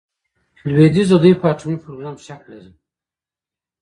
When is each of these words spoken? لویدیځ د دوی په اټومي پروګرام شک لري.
لویدیځ 0.71 1.07
د 1.11 1.15
دوی 1.23 1.33
په 1.39 1.45
اټومي 1.51 1.77
پروګرام 1.83 2.15
شک 2.25 2.41
لري. 2.51 2.71